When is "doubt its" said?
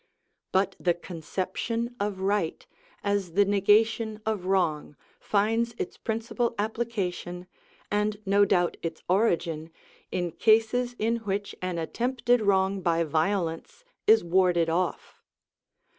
8.43-9.03